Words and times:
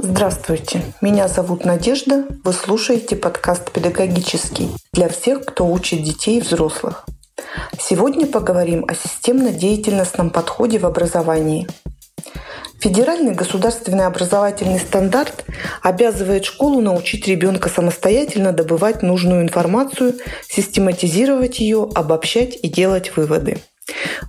Здравствуйте, 0.00 0.80
меня 1.00 1.26
зовут 1.26 1.64
Надежда. 1.64 2.24
Вы 2.44 2.52
слушаете 2.52 3.16
подкаст 3.16 3.72
«Педагогический» 3.72 4.68
для 4.92 5.08
всех, 5.08 5.44
кто 5.44 5.66
учит 5.66 6.04
детей 6.04 6.38
и 6.38 6.40
взрослых. 6.40 7.04
Сегодня 7.80 8.28
поговорим 8.28 8.84
о 8.86 8.94
системно-деятельностном 8.94 10.30
подходе 10.30 10.78
в 10.78 10.86
образовании. 10.86 11.66
Федеральный 12.78 13.34
государственный 13.34 14.06
образовательный 14.06 14.78
стандарт 14.78 15.44
обязывает 15.82 16.44
школу 16.44 16.80
научить 16.80 17.26
ребенка 17.26 17.68
самостоятельно 17.68 18.52
добывать 18.52 19.02
нужную 19.02 19.42
информацию, 19.42 20.14
систематизировать 20.48 21.58
ее, 21.58 21.88
обобщать 21.92 22.56
и 22.62 22.68
делать 22.68 23.16
выводы. 23.16 23.58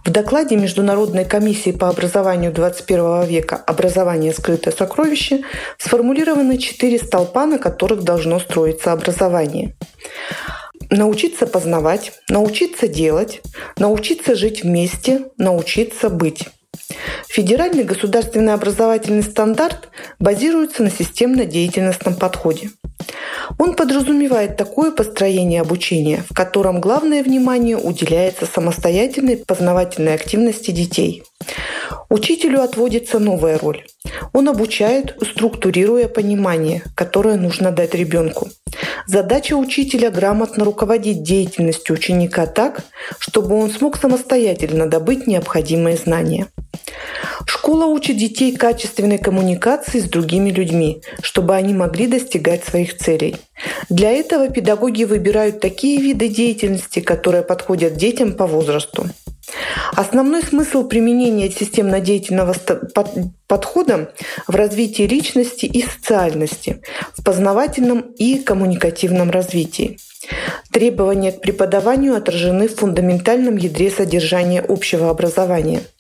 В 0.06 0.12
докладе 0.12 0.56
Международной 0.56 1.26
комиссии 1.26 1.72
по 1.72 1.90
образованию 1.90 2.52
21 2.52 3.26
века 3.26 3.56
«Образование. 3.56 4.34
Скрытое 4.34 4.74
сокровище» 4.74 5.44
сформулированы 5.78 6.58
четыре 6.58 6.98
столпа, 6.98 7.46
на 7.46 7.60
которых 7.60 8.04
должно 8.04 8.40
строиться 8.40 8.92
образование. 8.92 9.76
Научиться 10.90 11.46
познавать, 11.46 12.14
научиться 12.30 12.88
делать, 12.88 13.42
научиться 13.78 14.36
жить 14.36 14.64
вместе, 14.64 15.26
научиться 15.38 16.10
быть. 16.10 16.48
Федеральный 17.28 17.84
государственный 17.84 18.54
образовательный 18.54 19.22
стандарт 19.22 19.90
базируется 20.20 20.82
на 20.82 20.90
системно-деятельностном 20.90 22.16
подходе. 22.16 22.72
Он 23.58 23.76
подразумевает 23.76 24.58
такое 24.58 24.92
построение 24.92 25.62
обучения, 25.62 26.24
в 26.30 26.34
котором 26.34 26.80
главное 26.80 27.24
внимание 27.24 27.78
уделяется 27.78 28.46
самостоятельной 28.46 29.38
познавательной 29.38 30.14
активности 30.14 30.72
детей. 30.72 31.24
Учителю 32.10 32.62
отводится 32.62 33.20
новая 33.20 33.58
роль. 33.58 33.86
Он 34.34 34.50
обучает, 34.50 35.16
структурируя 35.22 36.08
понимание, 36.08 36.84
которое 36.96 37.38
нужно 37.38 37.72
дать 37.72 37.94
ребенку. 37.94 38.50
Задача 39.08 39.54
учителя– 39.56 40.10
грамотно 40.12 40.66
руководить 40.66 41.24
деятельностью 41.24 41.96
ученика 41.96 42.46
так, 42.46 42.82
чтобы 43.18 43.56
он 43.56 43.72
смог 43.72 43.98
самостоятельно 43.98 44.86
добыть 44.88 45.28
необходимые 45.28 45.98
знания. 45.98 46.48
Школа 47.70 47.86
учит 47.86 48.18
детей 48.18 48.56
качественной 48.56 49.20
коммуникации 49.20 50.00
с 50.00 50.06
другими 50.06 50.50
людьми, 50.50 51.04
чтобы 51.22 51.54
они 51.56 51.76
могли 51.76 52.08
достигать 52.08 52.66
своих 52.66 52.98
целей. 52.98 53.36
Для 53.90 54.10
этого 54.10 54.50
педагоги 54.50 55.04
выбирают 55.04 55.60
такие 55.60 56.02
виды 56.02 56.30
деятельности, 56.30 57.00
которые 57.00 57.44
подходят 57.44 57.96
детям 57.96 58.34
по 58.34 58.48
возрасту. 58.48 59.06
Основной 59.94 60.42
смысл 60.42 60.88
применения 60.88 61.52
системно-деятельного 61.52 62.56
подхода 63.46 64.14
в 64.48 64.56
развитии 64.56 65.04
личности 65.04 65.68
и 65.68 65.84
социальности, 65.84 66.82
в 67.16 67.24
познавательном 67.24 68.00
и 68.18 68.40
коммуникативном 68.40 69.30
развитии. 69.30 70.00
Требования 70.72 71.34
к 71.34 71.42
преподаванию 71.42 72.16
отражены 72.16 72.68
в 72.68 72.78
фундаментальном 72.78 73.58
ядре 73.58 73.92
содержания 73.92 74.60
общего 74.68 75.12
образования– 75.12 75.84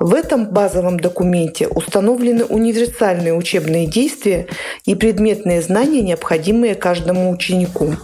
в 0.00 0.14
этом 0.14 0.50
базовом 0.50 1.00
документе 1.00 1.68
установлены 1.68 2.44
универсальные 2.44 3.34
учебные 3.34 3.86
действия 3.86 4.46
и 4.84 4.94
предметные 4.94 5.62
знания, 5.62 6.02
необходимые 6.02 6.74
каждому 6.74 7.30
ученику. 7.30 7.94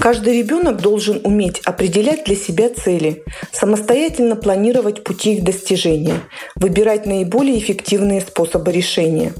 Каждый 0.00 0.38
ребенок 0.38 0.80
должен 0.80 1.20
уметь 1.24 1.60
определять 1.64 2.24
для 2.24 2.36
себя 2.36 2.68
цели, 2.68 3.24
самостоятельно 3.52 4.36
планировать 4.36 5.02
пути 5.02 5.34
их 5.34 5.44
достижения, 5.44 6.20
выбирать 6.54 7.06
наиболее 7.06 7.58
эффективные 7.58 8.20
способы 8.20 8.70
решения. 8.70 9.32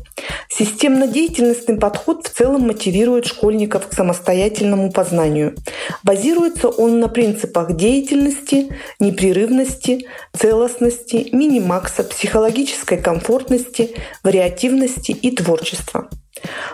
Системно-деятельностный 0.50 1.76
подход 1.76 2.26
в 2.26 2.30
целом 2.30 2.62
мотивирует 2.62 3.26
школьников 3.26 3.88
к 3.88 3.92
самостоятельному 3.92 4.90
познанию. 4.90 5.54
Базируется 6.02 6.68
он 6.68 7.00
на 7.00 7.08
принципах 7.08 7.76
деятельности, 7.76 8.74
непрерывности, 8.98 10.08
целостности, 10.36 11.28
минимакса, 11.32 12.02
психологической 12.02 12.98
комфортности, 12.98 13.94
вариативности 14.22 15.12
и 15.12 15.30
творчества. 15.30 16.08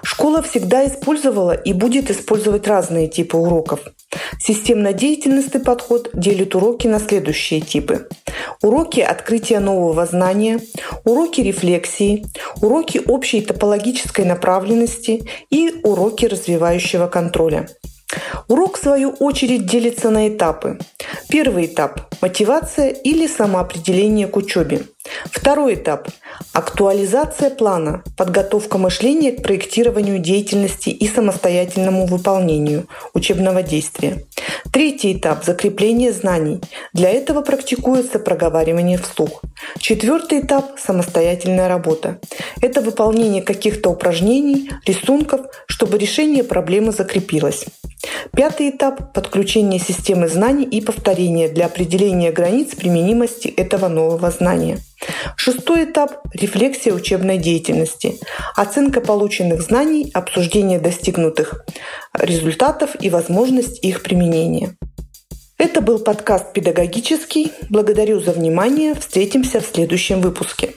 Школа 0.02 0.42
всегда 0.42 0.86
использовала 0.86 1.52
и 1.52 1.72
будет 1.72 2.10
использовать 2.10 2.68
разные 2.68 3.08
типы 3.08 3.36
уроков. 3.36 3.80
Системно-деятельностный 4.40 5.60
подход 5.60 6.10
делит 6.12 6.54
уроки 6.54 6.86
на 6.86 6.98
следующие 6.98 7.60
типы. 7.60 8.08
Уроки 8.62 9.00
открытия 9.00 9.60
нового 9.60 10.06
знания, 10.06 10.60
уроки 11.04 11.40
рефлексии, 11.40 12.26
уроки 12.60 13.00
общей 13.06 13.40
топологической 13.40 14.24
направленности 14.24 15.28
и 15.50 15.80
уроки 15.82 16.26
развивающего 16.26 17.06
контроля. 17.06 17.68
Урок, 18.48 18.78
в 18.78 18.82
свою 18.82 19.10
очередь, 19.10 19.66
делится 19.66 20.10
на 20.10 20.28
этапы. 20.28 20.78
Первый 21.28 21.66
этап– 21.66 22.14
мотивация 22.20 22.90
или 22.90 23.26
самоопределение 23.26 24.26
к 24.26 24.36
учебе. 24.36 24.82
Второй 25.24 25.74
этап– 25.74 26.08
актуализация 26.52 27.50
плана, 27.50 28.02
подготовка 28.16 28.78
мышления 28.78 29.32
к 29.32 29.42
проектированию 29.42 30.18
деятельности 30.18 30.88
и 30.88 31.06
самостоятельному 31.06 32.06
выполнению 32.06 32.86
учебного 33.12 33.62
действия. 33.62 34.24
Третий 34.72 35.12
этап– 35.12 35.44
закрепление 35.46 36.12
знаний. 36.12 36.60
Для 36.94 37.10
этого 37.10 37.42
практикуется 37.42 38.18
проговаривание 38.18 38.98
вслух. 38.98 39.42
Четвертый 39.78 40.40
этап– 40.40 40.78
самостоятельная 40.84 41.68
работа. 41.68 42.18
Это 42.62 42.80
выполнение 42.80 43.42
каких-то 43.42 43.90
упражнений, 43.90 44.70
рисунков, 44.86 45.42
чтобы 45.66 45.98
решение 45.98 46.44
проблемы 46.44 46.92
закрепилось. 46.92 47.66
Пятый 48.32 48.70
этап– 48.70 49.12
подключение 49.14 49.78
системы 49.78 50.28
знаний 50.28 50.64
и 50.64 50.80
повторения 50.80 51.48
для 51.48 51.66
определения 51.66 52.32
границ 52.32 52.74
применимости 52.74 53.48
этого 53.48 53.88
нового 53.88 54.30
знания. 54.30 54.78
Шестой 55.36 55.84
этап– 55.84 56.20
рефлексия 56.32 56.92
учебной 56.92 57.38
деятельности, 57.38 58.18
оценка 58.56 59.00
полученных 59.00 59.62
знаний, 59.62 60.10
обсуждение 60.14 60.78
достигнутых 60.78 61.64
результатов 62.14 62.90
и 63.00 63.10
возможность 63.10 63.84
их 63.84 64.02
применения. 64.02 64.76
Это 65.56 65.80
был 65.80 65.98
подкаст 65.98 66.52
«Педагогический». 66.52 67.52
Благодарю 67.70 68.20
за 68.20 68.32
внимание. 68.32 68.94
Встретимся 68.94 69.60
в 69.60 69.66
следующем 69.66 70.20
выпуске. 70.20 70.74